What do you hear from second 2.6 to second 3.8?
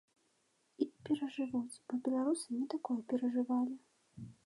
такое перажывалі.